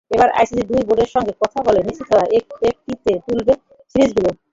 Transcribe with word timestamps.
এরপর 0.11 0.29
আইসিসি 0.37 0.63
দুই 0.69 0.81
বোর্ডের 0.87 1.13
সঙ্গে 1.15 1.33
কথা 1.41 1.59
বলে 1.67 1.79
নিশ্চিত 1.81 2.09
হয়ে 2.11 2.27
এফটিপিতে 2.37 3.11
তুলবে 3.25 3.53
সিরিজগুলো। 3.95 4.29